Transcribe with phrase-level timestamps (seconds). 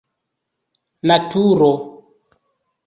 [1.07, 1.71] naturo